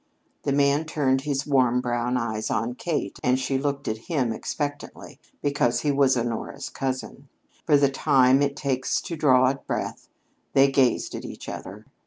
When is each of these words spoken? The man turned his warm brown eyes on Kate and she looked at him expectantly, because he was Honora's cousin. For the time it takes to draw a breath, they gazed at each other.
The 0.41 0.51
man 0.51 0.85
turned 0.85 1.21
his 1.21 1.45
warm 1.45 1.79
brown 1.79 2.17
eyes 2.17 2.49
on 2.49 2.73
Kate 2.73 3.19
and 3.23 3.39
she 3.39 3.59
looked 3.59 3.87
at 3.87 3.99
him 4.09 4.33
expectantly, 4.33 5.19
because 5.43 5.81
he 5.81 5.91
was 5.91 6.17
Honora's 6.17 6.69
cousin. 6.71 7.29
For 7.67 7.77
the 7.77 7.91
time 7.91 8.41
it 8.41 8.55
takes 8.55 8.99
to 9.01 9.15
draw 9.15 9.51
a 9.51 9.55
breath, 9.57 10.07
they 10.53 10.71
gazed 10.71 11.13
at 11.13 11.23
each 11.23 11.47
other. 11.47 11.85